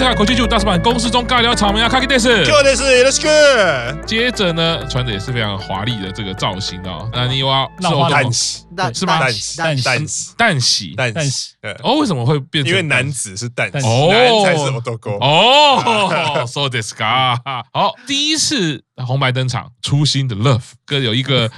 [0.00, 4.06] 都我是看口气就大师版公司中尬聊草莓啊，卡基电视，就电视，Let's go。
[4.06, 9.20] 接着呢，穿的也是非常华丽的这个造型哦，那你哇，浪花蛋喜，是吗？
[9.20, 9.84] 蛋喜，蛋喜，
[10.38, 11.50] 蛋喜，蛋喜。
[11.82, 12.70] 哦，为什么会变成？
[12.70, 15.10] 因为男子是蛋喜，哦，男才是欧多哥。
[15.20, 17.36] 哦， so this guy。
[17.70, 21.50] 好，第一次红白登场，初心的 Love 哥有一个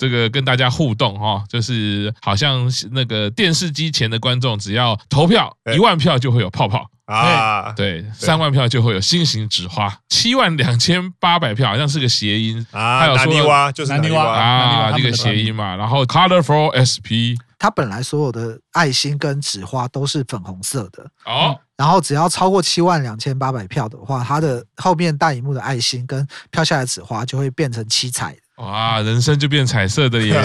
[0.00, 6.88] 这个跟大家互动哈，就是好像那个电视机前的观众只要投票一万票就会有泡泡。
[7.04, 12.64] 啊，对，三万票就会有心形纸花，七万两千八百票好像是个谐音。
[12.70, 15.74] 啊，南泥洼就是南泥洼啊，这个谐音嘛。
[15.74, 21.04] 然后 Colorful SP，它本来所有的爱心跟纸花都是粉红色的。
[21.26, 28.36] 哦，然后只要超过七万两千八百票的话，它的后面大荧幕的爱心跟飘下来的纸花就会变成七彩。
[28.60, 30.34] 哇，人生就变彩色的耶！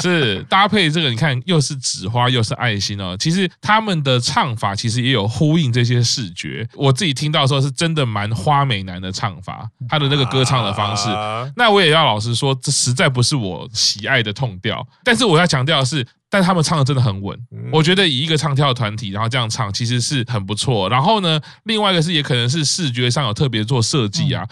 [0.00, 3.16] 是搭配这个，你看又是纸花又是爱心哦。
[3.18, 6.68] 其实他们的唱法其实也有呼应这些视觉。
[6.74, 11.08] 我自己听到的时候是真的蛮花美男的唱法，他的那个歌唱的方式。
[11.56, 14.86] 那我也要老实说，这实在不是我喜爱的 tone 调。
[15.02, 17.36] 但是我要强调的是，但他们唱的真的很稳。
[17.72, 20.88] 我觉得以一个唱跳团体，然后这样唱，其实是很不错。
[20.88, 24.46] 然后呢，另外一个是也可能是视觉上有特别做设计啊。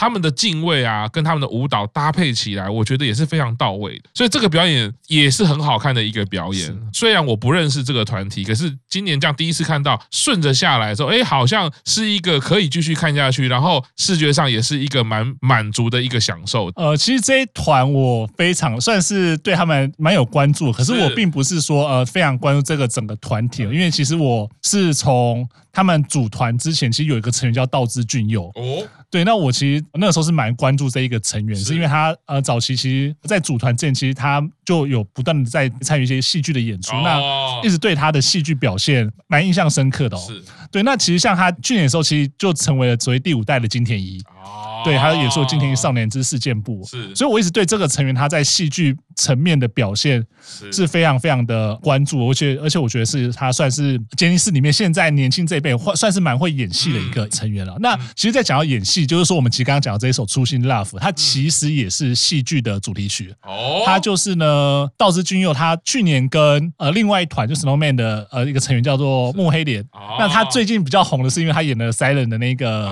[0.00, 4.04] 他们的敬畏啊，跟他们的舞蹈搭配起来，我觉得也是非常到位的。
[4.14, 6.74] 所以这个表演也是很好看的一个表演。
[6.90, 16.72] 虽然我不认识这个团体，可是今年这样第一次看到顺着下来的时候，哎，好像是一个可以继续看下去，然后视觉上也是一个蛮满足的一个享受。
[16.76, 25.46] 呃，其实这一团我非常算是对他们蛮有关注，可是我并不是说呃非常关注这个整个团体，因为其实我是从。
[25.72, 28.50] 他们组团之前，其实有一个成员叫道之俊佑。
[28.56, 40.24] 哦，对，那我其实那个时候是蛮关注这一个成员，是，是因为他呃早期其实，在组团之前，其实他就有不断的在参与一些戏剧的演出，哦、那一直对他的戏剧表现蛮印象深刻的哦。
[40.26, 44.22] 是，对，那其实像他去年的时候，其实就成为了所谓第五代的金田一。
[44.39, 44.39] 哦，
[44.82, 46.82] 对，他演出了金田一少年之事件簿。
[46.86, 50.24] 是，所以我一直对这个成员他在戏剧层面的表现
[50.72, 57.76] 是非常非常的关注，而且而且我觉得是他算是杰尼斯里面现在年轻这一辈算是蛮会演戏的一个成员了。
[57.80, 63.34] 那其实，在讲到演戏，就是说我们其实刚刚讲到这一首《初心 Love》，它其实也是戏剧的主题曲。
[63.42, 69.84] 哦，它就是呢，道枝骏佑他去年跟呃另外一团就 Snowman 的呃一个成员叫做木黑莲。
[70.18, 72.90] 那他最近比较红的是因为他演了 Silent 的那个。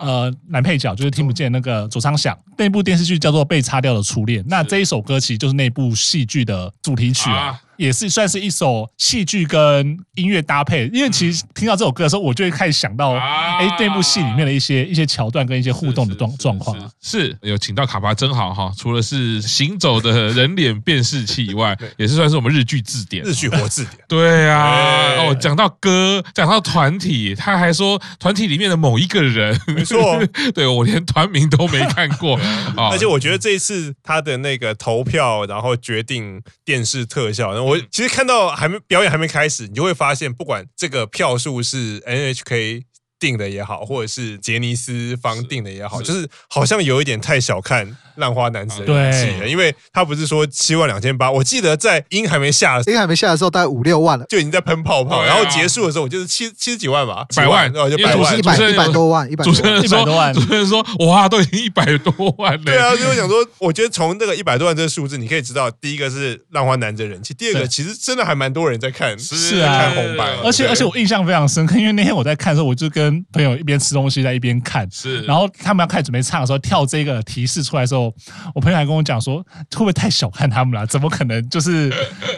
[0.00, 7.60] 呃，男配角就是听不见那个左仓响，那部电视剧叫做《被擦掉的初恋》，那这一首歌其实就是那部戏剧的主题曲啊。
[7.78, 16.76] 也是算是一首戏剧跟音乐搭配，因为其实听到这首歌的时候，我就会开始想到，哎，这部戏里面的一些一些桥段跟一些互动的状状况。
[17.00, 23.96] 是有请到卡巴真好哈，除了是行走的人脸辨识器以外， 也是算是我们日剧字典，日剧活字典。
[24.08, 30.18] 对啊，哦，讲到歌，讲到团体，他还说团体里面的某一个人，没错，
[30.52, 32.36] 对我连团名都没看过。
[32.76, 32.90] 啊。
[32.90, 37.67] 而且我觉得这一次他的那个投票，然后决定电视特效，然后。
[37.68, 42.84] 我其实看到还没表演还没开始，你就会发现，不管这个票数是 NHK
[43.18, 47.96] 定的也好，或者是杰尼斯方定的也好，就是好像有一点太小看。
[48.18, 62.62] 浪花男子的人气，因为他不是说七万两千八，我记得在音还没下，音还没下的时候大概五六万了，就已经在喷泡泡，然后结束的时候我就是七七十几万吧，百万，就百万，一百一百多万，一百主持人说，主持人说，哇，都已经一百多万了。
[62.64, 78.07] 对啊，所以我想说，我觉得从这个一百多万这个数字，你可以知道，第一个是浪花男子的人气，第二个其实真的还蛮多人在看，是啊，看红白，而且而且我印象非常深刻，因为那天我在看的时候，我就跟朋友一边吃东西在一边看，是，然后他们要开始准备唱的时候，跳这个提示出来的时候，
[78.54, 78.88] 我朋友还。
[78.88, 80.86] 跟我讲说，会不会太小看他们了？
[80.86, 81.92] 怎么可能就是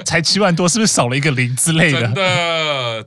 [0.04, 0.68] 才七万多？
[0.68, 2.08] 是不是少了一个零之类的？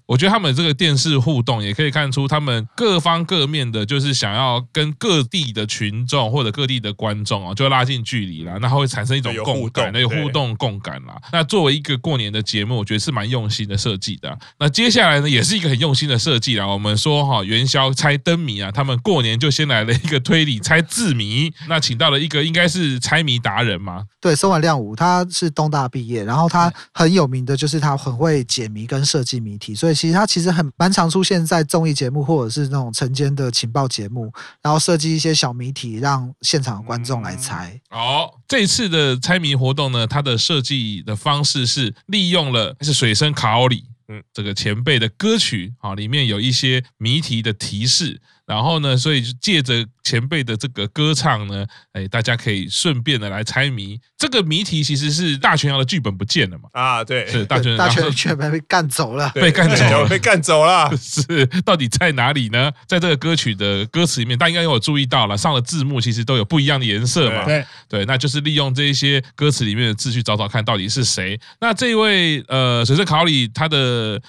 [0.06, 11.16] 我觉得他们这个电视互动也可以看出，他们各方各面的，就是想要跟各地的群众或者各地的观众啊，就拉近距离啦，那会产生一种共感，那有互动共感啦。
[11.32, 14.36] 那作为一个过年的节目，我觉得是蛮用心的设计的。
[14.58, 16.66] 那接下来呢，也是一个很用心的设计啦。
[16.66, 23.34] 我们说哈，元宵猜灯谜啊，他们过年就先来了一个推理猜字谜，那请到了一个应该是猜谜。
[23.44, 24.06] 达人嘛？
[24.22, 34.32] 对，松丸亮武，他是东大毕业，然后他很有名的就是他很会解谜跟设计谜题，所以其实他其实很蛮常出现在综艺节目或者是那种晨间的情报节目，
[34.62, 37.80] 然后设计一些小谜题让现场的观众来猜。
[37.90, 43.86] 嗯、哦，这一次的猜谜活动呢，它的设计的方式是利用了是水生卡奥里。
[44.10, 53.98] 嗯，这个前辈的歌曲啊，里面有一些谜题的提示，然后呢，所以就借着前辈的这个歌唱呢，哎，大家可以顺便的来猜谜。
[54.18, 56.70] 这个谜题其实是大泉洋的剧本不见了嘛？
[56.74, 60.92] 啊，对，是大泉大泉全被干走了，被干走了，被干走了。
[60.98, 62.72] 是，到底在哪里呢？
[62.86, 67.46] 在这个歌曲的歌词里面，大家应该有注意到了，上了字幕其实都有不一样的颜色嘛。
[67.46, 71.40] 对对，那就是利用这一些歌词里面的字去找找看到底是谁。
[71.62, 74.22] 那这一位呃，水森卡奥里他的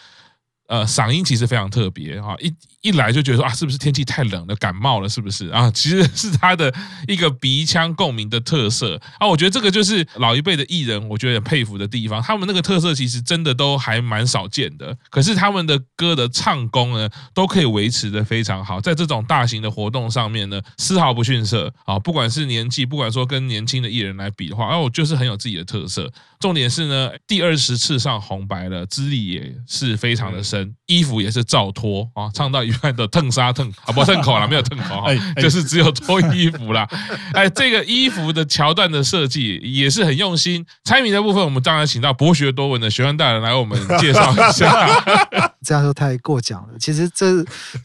[0.67, 2.53] 呃嗓音其实非常特别哈，一。
[2.85, 5.71] 一来就觉得说啊，是不是天气太冷了，感冒了，是不是啊？
[5.71, 6.71] 其实 是他的
[7.09, 9.27] 一个鼻腔共鸣的特色啊。
[9.27, 12.21] 我觉得这个就是老一辈的艺人，我觉得很佩服的地方。
[12.21, 18.79] 他们那个特色其实真的都还蛮少见的，可是他们的歌的唱功呢，都可以维持的非常好。
[18.79, 21.99] 在这种大型的活动上面呢，丝毫不逊色啊。
[21.99, 26.13] 不管是年纪，不管说跟年轻的艺人来比的话，啊，我就是很有自己的特色。
[26.39, 32.75] 重点是呢，第二十次上红白了，资历也是非常的深，生，衣服也是照脱啊，唱到一。
[32.83, 35.09] 半的蹭沙蹭啊，不蹭口了，没有蹭口哈，
[35.41, 36.87] 就是只有脱衣服啦。
[37.33, 40.67] 哎，这个衣服的桥段的设计也是很用心。
[40.85, 45.03] 猜谜的部分，我们当然请到博学多闻的学问大人来为我们介绍一下。
[45.65, 46.79] 这样就太过奖了。
[46.79, 47.27] 其实这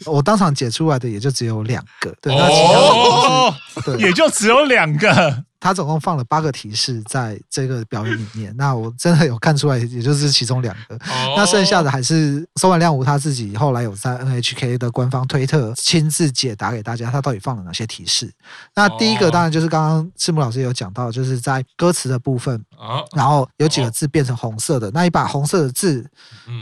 [0.06, 5.44] 我当场解出来的也就只有两个，对，那其他对，也就只有两个。
[5.62, 10.98] 他总共放了八个提示在这个表演里面，那我真的有看出来，也就是其中两个。
[11.36, 18.32] 那剩下的还是松丸亮吾他自己后来有在 NHK 的官方推特亲自解答给大家，他到底放了哪些提示。
[18.76, 22.66] 那第一个当然就是刚刚赤木老师有讲到，就是在歌词的部分，
[23.15, 26.09] 然后有几个字变成红色的，那你把红色的字，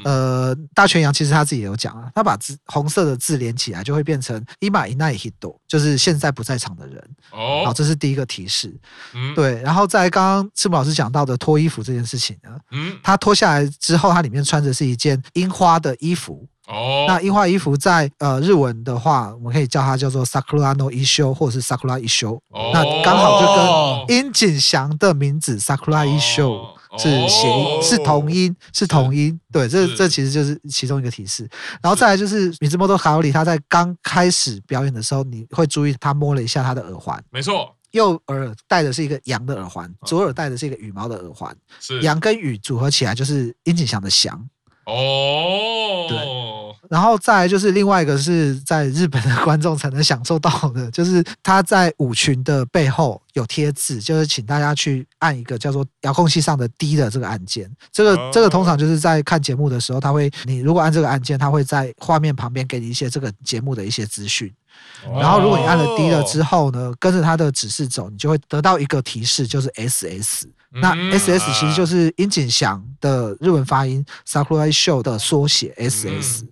[0.04, 7.10] 呃，大泉洋其实他自己也有讲啊，他把字红色的字连起来就会变成今いない人，就是现在不在场的人。
[7.30, 8.74] 好，这是第一个提示。
[9.14, 16.46] 嗯，对，然后在刚刚赤木老师讲到的脱衣服这件事情呢，嗯，他脱下来之后，他里面穿着是一件樱花的衣服。
[16.67, 22.39] 哦，那樱花衣服在呃日文的话，我们可以叫它叫做 Sakura no Issho 或者是 Sakura Issho。
[22.49, 23.47] 哦，那刚好就
[24.07, 29.39] 跟樱井翔的名字 Sakura Issho 是谐音，是同音，是同音。
[29.51, 31.49] 对，这这其实就是其中一个提示。
[31.81, 37.23] 然后再来就是米兹莫多卡奥里，他在刚开始表演的时候，你会注意他摸了一下他的耳环。
[37.29, 37.73] 没错。
[37.91, 41.55] 右耳戴的是一个羊的耳环，左耳戴的是一个羽毛的耳环。
[41.79, 44.35] 是羊跟羽组合起来就是樱井翔的翔。
[44.85, 46.17] 哦，对。
[46.89, 57.69] 然后再来就是另外一个是在日本的观众才能享受到的，就是他在舞群的背后有贴字，就是请大家去按一个叫做遥控器上的 D 的这个按键。
[57.91, 64.53] 这个这个通常就是在看节目的时候，他会你如果按这个按键，他会在画面旁边给你一些这个节目的一些资讯。
[65.19, 70.45] 然后，如果你按了 D 了之后呢，跟着它的指示走，你就会得到一个提示，就是 SS。
[70.69, 76.43] 那 SS 其实就是樱井翔的日文发音 Sakura Show 的缩写 SS。
[76.43, 76.49] 嗯，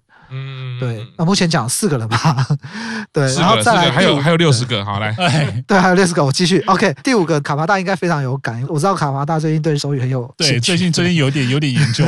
[0.80, 2.48] 对，那目前讲四个了吧？
[3.14, 5.14] 对，然后再来还有还有六十个，好来，
[5.68, 6.60] 对，还有六十个，我继续。
[6.62, 12.04] OK，第五个卡巴大应该非常有感，我知道卡巴大最近对手语很有对，最近最近有点有点研究。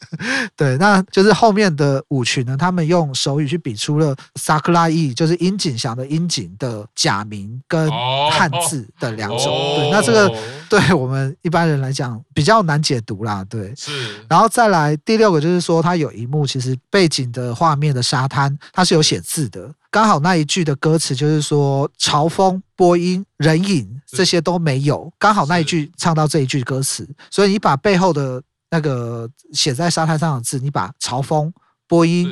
[0.56, 7.90] 对，那就是后面的舞群呢，他们用手语去比出了 Sakurai，就是樱井祥的樱井的假名跟
[8.30, 9.76] 汉字的两种。
[9.76, 10.34] 对，那这个
[10.68, 13.44] 对我们一般人来讲比较难解读啦。
[13.48, 13.92] 对，是。
[14.28, 17.54] 然后再来第六个就是说，他有一幕其实背景的。
[17.60, 19.72] 画面的沙滩，它是有写字的。
[19.90, 25.12] 刚好那一句的歌词就是说，潮风、波音、人影这些都没有。
[25.18, 31.52] 刚好那一句唱到这一句歌词，所以你把背后的那个写在沙滩上的字，你把潮风、
[31.86, 32.28] 波音、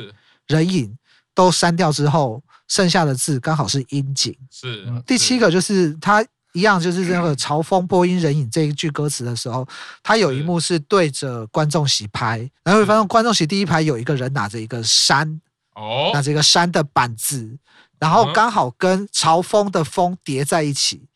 [0.47, 0.93] 人影
[1.33, 4.35] 都删掉之后，剩下的字刚好是阴景。
[4.51, 6.25] 是第七个，就是它。
[6.53, 9.65] 一样就是这个 朝风波音人影这一句歌词的时候，
[10.01, 15.39] 他有一幕是对着观众席拍，然后会发现观众席第一排有一个人拿着一个山，
[15.75, 17.59] 哦，那这个山的板子，
[17.99, 21.07] 然后刚好跟朝风的风叠在一起。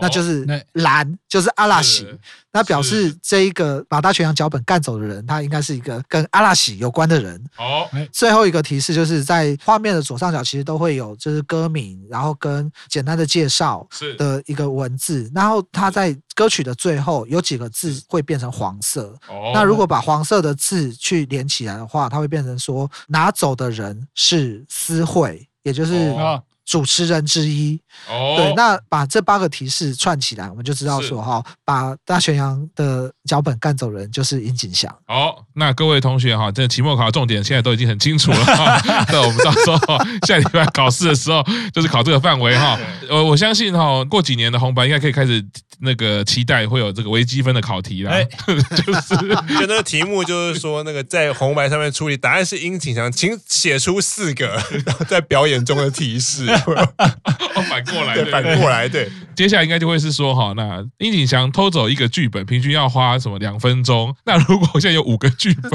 [0.00, 2.06] 那就是蓝，就是阿拉西。
[2.52, 7.38] 那表示这一个把大全羊脚本干走的人，他应该是一个跟阿拉西有关的人。
[7.58, 15.30] 哦，最后一个提示就是在画面的左上角，其实都会有就是歌名，然后跟简单的介绍的一个文字。
[15.34, 19.14] 然后他在歌曲的最后有几个字会变成黄色。
[19.28, 26.14] 哦，那如果把黄色的字去连起来的话，它会变成说拿走的人是私会，也就是。
[26.66, 27.80] 主持人之一。
[28.10, 34.94] 哦，对，那把这八个提示串起来，我们就知道说哈，把大泉洋的脚本干走人就是殷景祥。
[35.06, 38.38] 好，那各位同学哈，这期末考的重点现在都已经很清楚了。
[39.08, 39.78] 那我们到时候
[40.26, 41.42] 下礼拜考试的时候，
[41.72, 42.78] 就是考这个范围哈。
[43.08, 45.42] 呃，我相信哈，过几年的红白应该可以开始
[45.80, 48.12] 那个期待会有这个微积分的考题啦。
[48.12, 48.24] 哎，
[48.84, 49.16] 就是
[49.58, 54.46] 就那个题目就是说，那个在红白上面出题，答案是殷景祥，请写出四个
[54.84, 56.46] 然后在表演中的提示。
[57.68, 59.10] 反过来，对，反过来，对。
[59.34, 64.14] 接下来应该就会是说，哈，那殷景祥偷走一个剧本，平均要花什么两分钟？
[64.24, 65.70] 那如果现在有五个剧本，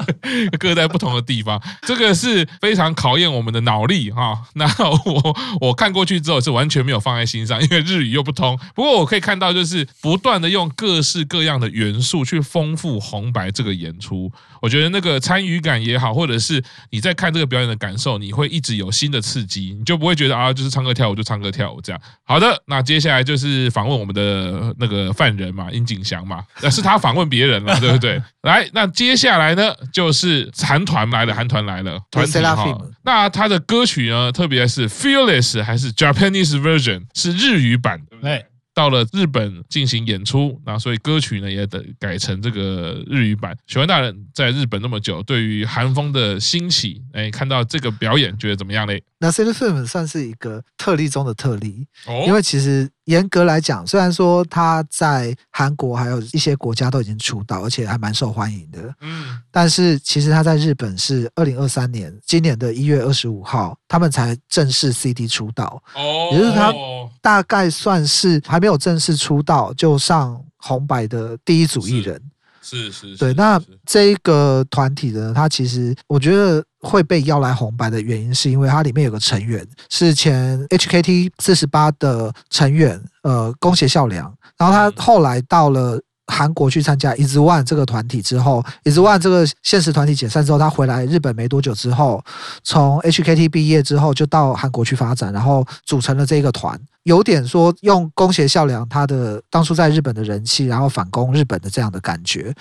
[0.58, 4.42] 各在不同的地方，这个是非常考验我们的脑力哈。
[4.54, 4.66] 那
[5.04, 8.58] 我我看过去之后是完全没有放在心上，因为日语又不通。
[8.74, 14.32] 不过我可以看到，就是不断的用各式各样的元素去丰富红白这个演出。
[14.62, 22.00] 我觉得那个参与感也好，或者是你在看这个表演的感受，你会一直有新的刺激，你就不会觉得啊，就是唱歌跳舞就唱歌跳舞这样。
[22.24, 28.22] 好的，那接下来就是访问我们的那个犯人嘛，殷景祥嘛，那是他访问别人了， 对不对？
[28.42, 32.78] 来，那接下来呢，就是韩团来了，韩团来了，团体哈。
[33.02, 38.44] 那他的歌曲呢，特别是 Fearless 还是 Japanese version，是日语版，对不对？
[38.74, 43.56] 到了日本进行演出，那所以歌曲呢也得改成这个日语版。
[43.66, 49.02] 雪丸大人在日本那么久，对于韩风的兴起，哎，看到这个表演觉得怎么样嘞？
[49.18, 66.72] 那 LE/SERAFIM 算是一个特例中的特例，哦、因为其实严格来讲，虽然说他在韩国还有一些国家都已经出道，而且还蛮受欢迎的，嗯，但是其实他在日本是二零二三年今年的一月二十五号，他们才正式 CD 出道，哦，也就是他
[67.20, 72.20] 大概算是还没有正式出道就上红白的第一组艺人。
[72.64, 86.00] 是是，是，对，那这一个团体呢，它其实我觉得会被邀来红白的原因，是因为它里面有个成员是前 HKT 四十八的成员，呃，宫胁孝良，然后他后来到了。
[86.26, 92.22] 韩国去参加 IZ*ONE 这个团体之后，IZ*ONE 这个现实团体解散之后，他回来日本没多久之后，
[92.62, 102.54] 从 HKT 毕业之后就到韩国去发展，然后组成了这个团，有点说用宫脇咲良他的当初在日本的人气，然后反攻日本的这样的感觉，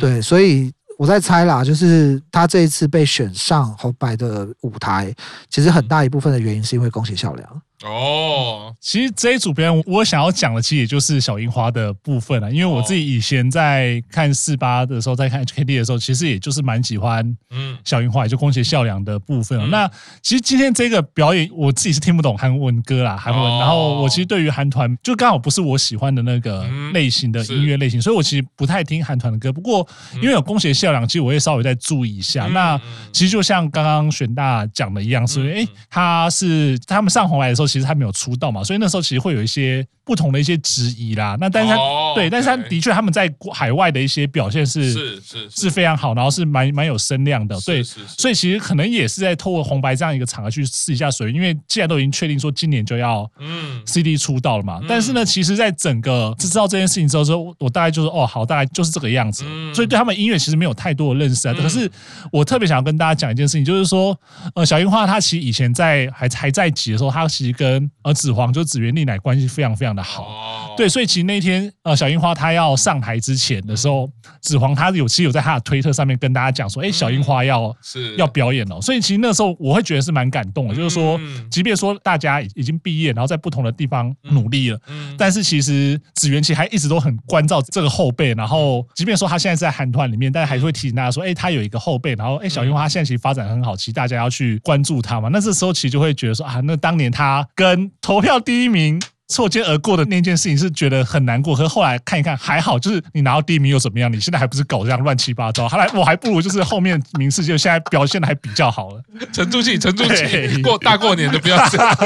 [0.00, 5.14] 对，所以我在猜啦，就是他这一次被选上红白的舞台，
[5.50, 7.62] 其实很大一部分的原因是因为宫脇咲良。
[7.82, 12.50] 哦，其实这一组表演，我想要讲的其实也就是小樱花的部分了。
[12.50, 19.60] 因为我自己以前在看四八的时候，在看 HKD 的时候，其实也就是蛮喜欢嗯小樱花，也就宫崎孝良的部分。
[19.60, 19.90] 嗯、那
[20.22, 23.42] 其实今天这个表演，我自己是听不懂韩文歌啦，韩文。
[23.42, 29.52] 哦、然后我其实对于韩团，就刚好不是我喜欢的那个类型的音乐类型，嗯、所以我其实不太听韩团的歌。
[29.52, 32.46] 不过因为有宫崎孝良，其实我会稍微再注意一下。
[32.46, 32.80] 嗯、那
[33.12, 37.63] 其实就像刚刚玄大讲的一样，是哎，他是他们上红来的时候。
[37.66, 41.36] 其实他没有出道嘛，所以那时候其实会有一些不同的一些质疑啦。
[41.40, 42.14] 那但是他、oh.
[42.14, 47.58] 对，但是他的确他们在海外的一些表现是是是是非常好，然后是蛮蛮有声量的。
[47.60, 54.78] 对，所以其实可能也是在透过红白这样一个场合去试一下水，因为既然都已经确定说今年就要嗯 CD 出道了嘛。
[54.82, 59.44] 嗯、但是呢，其实在整个知道这件事情之后，之后我大概就是哦，好，大概就是这个样子。
[59.46, 61.54] 嗯、所以对他们音乐其实没有太多的认识啊。
[61.56, 61.90] 嗯、可是
[62.30, 64.18] 我特别想要跟大家讲一件事情，就是说，
[64.54, 74.06] 呃，小樱花她其实以前在还还在挤的时候，她其实跟跟呃子皇就指原莉乃关系非常非常的好，哦、对，所以其实那天呃小樱花她要上台之前的时候，
[74.42, 78.14] 子皇他有其实有在他的推特上面跟大家讲说，哎、欸，小樱花要是。
[78.16, 81.18] 要表演了，所以其实那时候我会觉得是蛮感动的，就是说，
[81.50, 84.78] 即便说大家已经毕业，然后在不同的地方努力了，
[85.16, 95.28] 但是其实指原其实还一直都很关照这个后辈，然后即便说他现在在韩团里面，但是还是会提醒大家说，哎、欸，他有一个后辈，然后哎、欸，小樱花现在其实发展很好，其实大家要去关注他嘛。
[95.32, 97.43] 那这时候其实就会觉得说啊，那当年他。
[97.54, 104.12] 跟投票第一名错肩而过的那件事情是觉得很难过，可是后来看一看还好，就是你拿到第一名又怎么样？
[104.12, 105.68] 你现在还不是搞这样乱七八糟？
[105.68, 109.02] 后来我还不如就是后面名次就现在表现的还比较好了。
[109.32, 111.96] 沉住气，沉住气，过大过年的不要这样。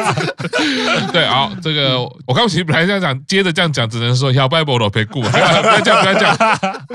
[1.13, 5.49] 对，好，这个我刚其实本来这样讲，接着这样讲，只能说小拜伯罗陪顾，不要
[5.83, 6.37] 这样，不要这样。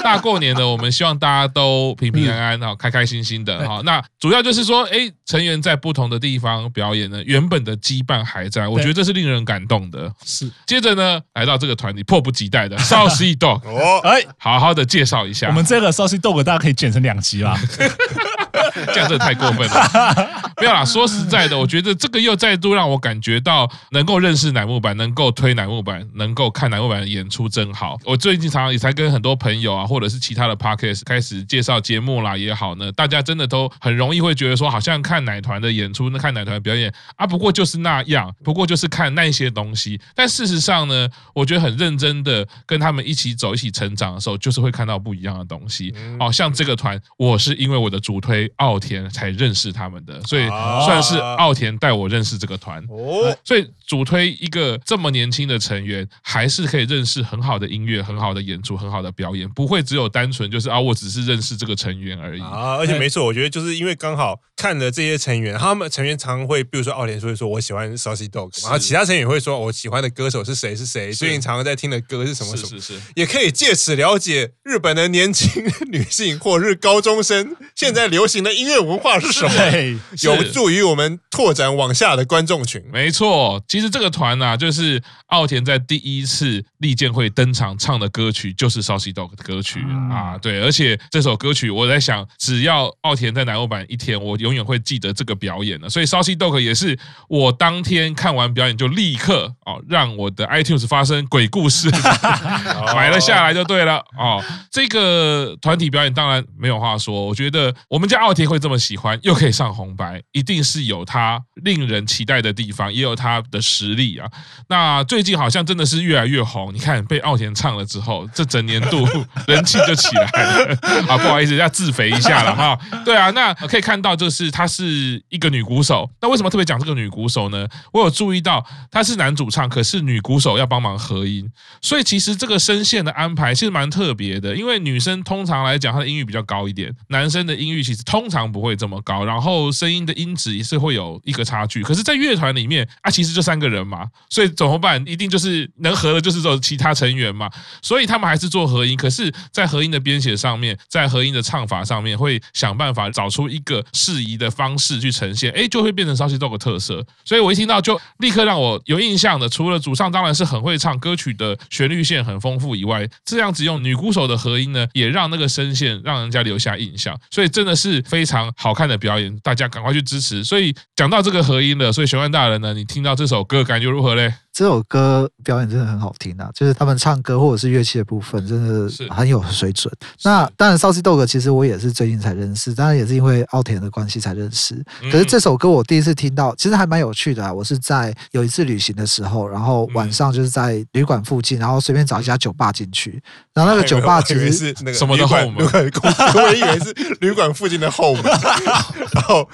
[0.04, 3.84] 大过年的，我们希望大家都平平安安哈，开开心心的好。
[3.84, 10.13] 那主要就是说，哎，成员在不同的地方表演呢，原本的羁绊还在，我觉得这是令人感动的。
[10.26, 13.62] 是，接着呢，来到这个团体迫不及待的 Saucy Dog，
[14.02, 15.48] 哎，好好的介绍一下。
[15.48, 17.58] 我们这个 Saucy Dog 大家可以剪成两集啦。
[18.94, 20.52] 这样真的太过分了。
[20.56, 28.00] 不要啦，说实在的，我觉得这个又再度让我感觉到能够认识乃木坂，能够推乃木坂，能够看乃木坂的演出真好。
[28.06, 40.00] 我最近常常也才跟很多朋友啊，或者是其他的 podcast 开始介绍节目啦也好呢，大家真的都很容易会觉得说，好像看奶团的演出，那看奶团的表演啊，不过就是那样，不过就是看那些东西。
[40.16, 45.94] 但事实上呢，我觉得很认真的跟他们一起走，一起成长的时候，就是会看到不一样的东西。
[46.20, 50.48] 哦，像这个团，我是因为我的主推奥田才认识他们的，所以
[50.86, 52.84] 算是奥田带我认识这个团。
[52.90, 62.42] 哦，所以主推一个这么年轻的成员，还是可以认识很好的音乐、很好的演出、很好的表演，不会只有单纯就是啊，我只是认识这个成员而已。
[62.42, 62.78] 啊。
[62.78, 82.82] 而且没错，我觉得就是因为刚好看了这些成员，他们成员常会，比如说奥田会说，我喜欢 Saucy Dog，然后其他成员也会说，我喜欢的歌手是谁是谁，最近常常在听的歌是什么什么，是是是，也可以借此了解日本的年轻 女性或者是高中生现在流行的音乐文化是什么，有助于我们拓展往下的观众群。
[82.94, 96.98] 没错，其实这个团呢、啊，就是奥田在第一次利剑会登场唱的歌曲，就是 Saucy Dog 的歌曲、嗯、啊，对，而且这首歌曲我在想，只要奥田在南欧版一天，我永远会记得这个表演的，所以 Saucy Dog 也是
[97.28, 101.90] 我当天看完表演就立刻哦，让我的 iTunes 发生鬼故事，
[102.96, 104.42] 买了下来就对了哦。
[104.72, 114.26] 这个团体表演当然没有话说，我觉得我们家奥田会这么喜欢，又可以上红白，一定是有他令人期待的地方，也有他的实力啊。
[114.70, 119.06] 那最近好像真的是越来越红，你看被奥田唱了之后，这整年度
[119.46, 120.78] 人气就起来了
[121.10, 121.18] 啊！
[121.18, 122.80] 不好意思，要自肥一下了哈。
[123.04, 127.68] 对啊，那可以看到就是她是一个女鼓手，那为什么特别讲这个女鼓手呢？
[127.92, 131.50] 我有注意到她是男主唱，可是女鼓手要帮忙合音，
[131.82, 141.82] 所以其实这个声线的安排其实蛮特别的，因为女生通常来讲她的音域比较高一点，男生的音域其实通常不会这么高，然后声音的音质也是会有一个差距。
[141.82, 145.04] 可是，在乐团里面啊，其实就三个人嘛，所以怎么办？
[145.08, 147.50] 一定就是能合的，就是这其他成员嘛，
[147.82, 148.96] 所以他们还是做合音。
[148.96, 157.04] 可是，在合音的编写上面，在合音的唱法上面，会想办法找出一个适宜的方式去呈现，哎，就会变成 Saucy Dog 的特色。
[157.26, 167.20] 所以我一听到就立刻让我有印象的，除了主唱当然是很会唱，歌曲的旋律线很丰富以外，这样子用女鼓手的合音呢，也让那个声线让人家留下印象。
[167.32, 170.44] 所以真的是非常好看的表演，大家赶快去支持。
[170.44, 174.34] 所以讲到这个合音了，所以玄幻大人呢，你听到这首歌感觉如何嘞？
[174.54, 179.92] 这首歌表演真的很好听啊，就是他们唱歌或者是乐器的部分，真的很有水准。
[180.24, 184.80] 那当然，Saucy Dog 其实我也是最近才认识，当然也是因为奥田的关系才认识。
[185.12, 187.52] 可是这首歌我第一次听到，其实还蛮有趣的啊。
[187.52, 193.20] 我是在有一次旅行的时候，然后晚上就是在旅馆附近，然后随便找一家酒吧进去，
[193.56, 198.24] 然后那个酒吧其实 是那个什么的后门， 我以为是旅馆附近的后门。
[199.14, 199.50] 然后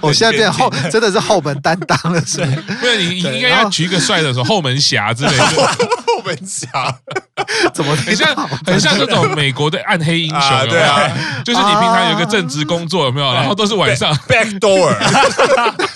[0.00, 2.54] 我现在变后真的是后门担当了，是吗？
[2.80, 4.43] 不是，你应该要举一个帅的时候。
[4.44, 5.44] 后门侠之类的，
[6.06, 6.68] 后门侠
[7.72, 8.34] 怎么很像
[8.66, 10.38] 很像那种美国的暗黑英雄？
[10.40, 11.10] 啊对啊，
[11.44, 13.32] 就是你平常有个正职工作有没有？
[13.34, 15.88] 然后都是晚上 back door，back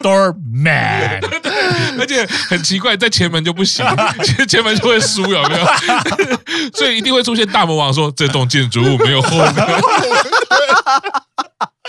[0.00, 1.20] door man，
[1.98, 3.84] 而且很奇怪，在前门就不行，
[4.48, 5.66] 前门就会输有没有？
[6.74, 9.54] 所以一定会出现大魔王说这栋建筑物没有后门。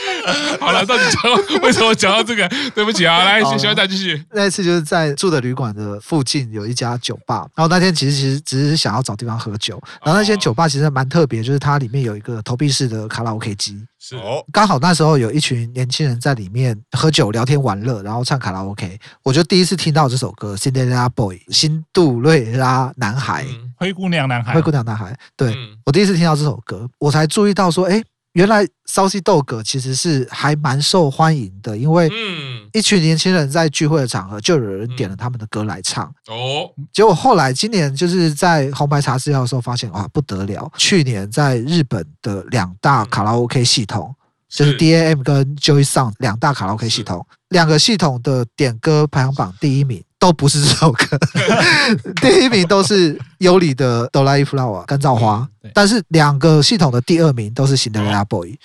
[0.60, 2.48] 好了，到底讲为什么讲到这个？
[2.74, 4.24] 对不起啊，来，小小再继续。
[4.32, 14.16] 那一次就是在住的旅馆的附近有一家酒吧，然后那天其实其实只是想要找地方喝酒，然后那间酒吧其实蛮特别，就是它里面有一个投币式的卡拉 OK 机，是。
[14.16, 28.02] 哦，刚好那时候有一群年轻人在里面喝酒、聊天、玩乐，然后唱卡拉 OK，我就第一次听到这首歌《Cinderella Boy》新杜瑞拉男孩，灰姑娘男孩，灰姑娘男孩，对，我第一次听到这首歌，我才注意到说，哎。
[28.36, 32.12] 原来 Saucy Dog 其实是还蛮受欢迎的，因为
[32.74, 36.06] 一群年轻人在聚会的场合，就有人点了他们的歌来唱。
[36.28, 40.70] 哦，结果后来今年就是在红白茶资料的时候发现，哇，不得了！
[40.78, 44.14] 去年在日本的两大卡拉 OK 系统，
[44.50, 50.04] 就是 DAM 跟 Joy Sound 两大卡拉 OK 系统，两个系统的点歌排行榜第一名。
[50.26, 51.06] 都不是这首歌，
[52.20, 58.58] 第一名都是优里的《哆啦 A 梦》干燥花，但是两个系统的第二名都是《Cinderella Boy》，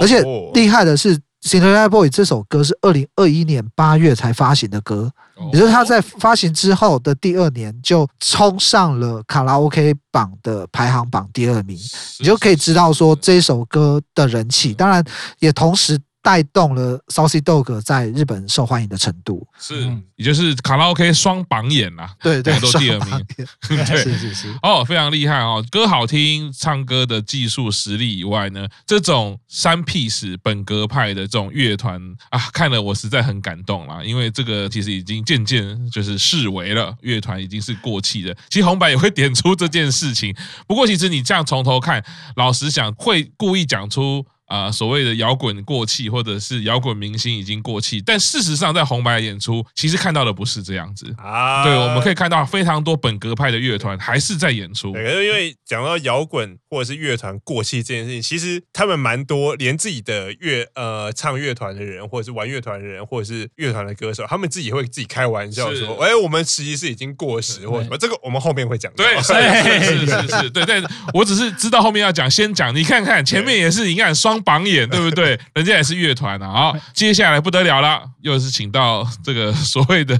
[0.00, 0.22] 而且
[0.54, 5.10] 厉害的是，《Cinderella Boy》这首歌是二零二一年八月才发行的歌，
[5.52, 11.76] 也就是他在发行之后的第二年就冲上了卡拉 OK 榜的排行榜第二名，
[12.20, 15.04] 你就可以知道说这首歌的人气，当然
[15.40, 15.98] 也同时。
[16.22, 19.46] 带动了 Saucy Dog 在日本受欢迎的程度。
[19.58, 23.26] 是，也就是卡拉 OK 双榜眼呐，对对，都第二名，
[23.68, 38.32] 对，是是是，哦，非常厉害哦，歌好听，唱歌的技术实力以外呢，这种三 piece 本格派的这种乐团啊，看了我实在很感动啦，因为这个其实已经渐渐就是式微了，乐团已经是过气的。
[38.48, 40.32] 其实红白也会点出这件事情，
[40.68, 42.04] 不过其实你这样从头看，
[42.36, 44.24] 老实讲，会故意讲出。
[44.52, 51.64] 啊、呃，所谓的摇滚过气，或者是摇滚明星已经过气，但事实上在红白演出，其实看到的不是这样子啊。
[51.64, 54.92] 对，我们可以看到非常多本格派的乐团还是在演出。
[54.92, 68.92] 对，因为讲到摇滚或者是乐团过气这件事情，其实他们蛮多，连自己的乐呃唱乐团的人，或者是玩乐团的人，或者是乐团的歌手，他们自己会自己开玩笑说：“哎，我们实际是已经过时，或者什么。”这个我们后面会讲。
[68.92, 69.32] 对，是
[69.80, 70.84] 是是是，对但，
[71.14, 72.76] 我只是知道后面要讲，先讲。
[72.76, 74.41] 你看看前面也是，你看双。
[74.42, 75.38] 榜眼对不对？
[75.54, 76.72] 人家也是乐团啊！
[76.72, 80.18] 好，接下来不得了了，又是请到这个所谓的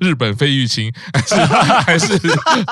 [0.00, 1.34] 日本费玉清， 还是
[1.86, 2.20] 还是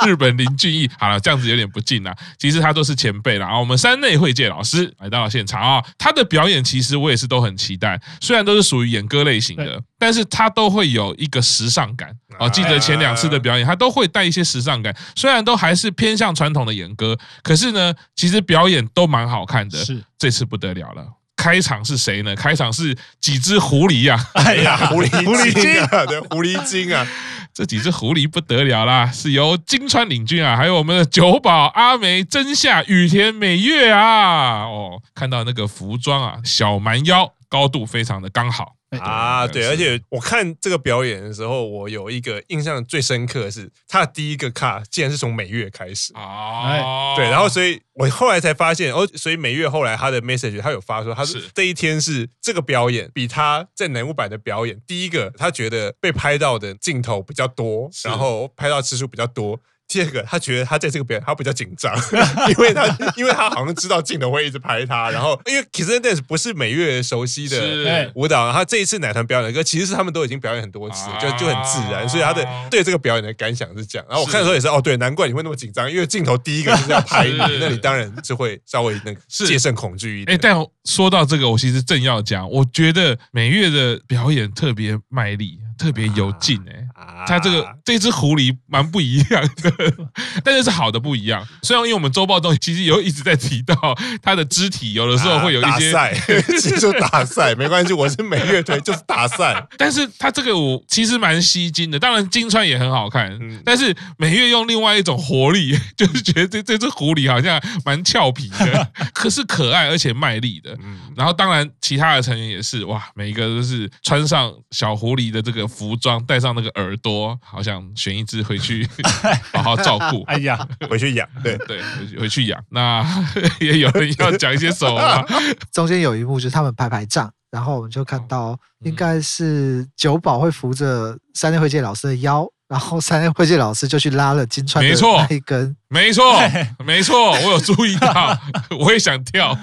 [0.06, 0.88] 日本林俊逸？
[0.98, 2.14] 好了，这样子有点不敬了。
[2.38, 3.58] 其实他都是前辈了啊！
[3.58, 8.00] 我们山内惠介老师来到了现场啊，他的表演其实我也是都很期待。
[8.20, 12.48] 虽然都是属于演歌类型的，但是他都会有一个时尚感啊！
[12.48, 14.94] 记得前两次的表演，他都会带一些时尚感。
[15.14, 19.78] 虽然都还是偏向传统的演歌，可是呢，其实表演都蛮好看的。
[19.84, 21.06] 是这次不得了了。
[21.36, 22.34] 开场是谁呢？
[22.34, 24.18] 开场是几只狐狸呀？
[24.34, 27.06] 哎呀，狐狸狐狸精啊，对，狐狸精啊，
[27.54, 38.77] 这几只狐狸不得了啦，是由金川领军啊，还有我们的九保阿梅、真夏、雨田美月啊，哦，看到那个服装啊，小蛮腰，高度非常的刚好。
[38.90, 46.14] 啊，对，而且我看这个表演的时候，我有一个印象最深刻的是，他的第一个卡竟然是从美月开始。
[46.14, 51.50] 啊，对，然后所以我后来才发现，哦，所以美月后来他的 message 他有发说，他是。
[51.54, 59.60] 这一天是这个表演比他在南无版的表演，第一个他觉得被拍到的镜头比较多，然后拍到次数比较多。
[59.88, 61.92] 第二个，他觉得他在这个表演他比较紧张，
[62.50, 74.06] 因为他 因为他好像知道镜头会一直拍他，然后因为 Kiss and Dance 不是美月熟悉的舞蹈，他这一次奶团表演的歌其实是他们都已经表演很多次，就就很自然，所以他的对这个表演的感想是这样。
[74.10, 80.36] 然后我看的时候也是哦，对，难怪你会那么紧张，因为镜头第一个就是要拍你，那你当然就会稍微那个戒慎恐惧一点。
[80.36, 85.58] 哎，但说到这个，我其实正要讲，我觉得美月的表演特别卖力。
[85.78, 86.87] 特别有劲哎，
[87.26, 89.72] 他这个这只狐狸蛮不一样的，
[90.44, 91.46] 但是是好的不一样。
[91.62, 93.76] 虽然因为我们周报中其实有一直在提到
[94.22, 96.14] 它的肢体，有的时候会有一些赛，
[96.60, 99.66] 其实就打赛没关系，我是美月推就是打赛。
[99.76, 110.76] 但是它这个舞其实蛮吸睛的，当然金川也很好看，但是美月用另外一种活力， 就是觉得这这只狐狸好像蛮俏皮的，可是可爱而且卖力的。
[111.16, 115.66] 然后当然其他的成员也是哇，每一个都是穿上小狐狸的这个。
[115.68, 118.88] 服装戴上那个耳朵，好想选一只回去
[119.52, 120.22] 好好照顾。
[120.24, 122.58] 哎呀，回去养，对对，回去回去养。
[122.70, 123.04] 那
[123.60, 125.24] 也有人要讲一些什么吗？
[125.72, 132.46] 中间有一幕就是他们排排站，然后我们就看到应该是九保会扶着三内惠介老师的腰。
[132.68, 136.38] 然后三内惠介老师就去拉了金川的那一根，没错，
[136.84, 138.38] 没错，我有注意到，
[138.78, 139.58] 我也想跳，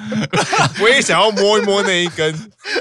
[0.81, 2.33] 我也想要摸一摸那一根，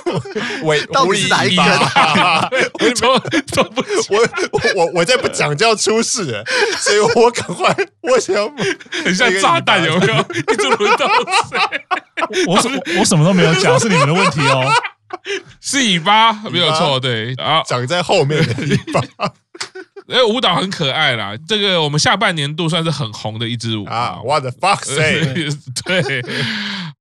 [0.62, 1.64] 我到底是哪一根？
[2.80, 3.10] 我从，
[4.10, 4.28] 我
[4.76, 6.44] 我我再不讲就要出事了，
[6.78, 8.48] 所以我赶快，我想要
[9.04, 10.14] 很像炸弹，有没有？
[10.52, 11.06] 一直轮到
[11.48, 11.58] 谁？
[12.46, 14.64] 我什我什么都没有讲，是你们的问题哦，
[15.60, 19.00] 是尾巴，没有错，对，啊，长在后面的尾巴。
[20.08, 25.48] 哎，舞蹈很可爱啦，这个我们下半年度算是很红的一支舞啊！What the fuck say？
[25.84, 26.22] 对，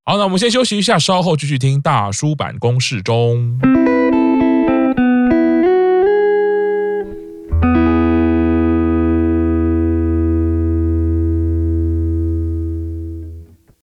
[0.06, 3.60] 好，那我们先休息一下，稍后继续听大叔版公式中。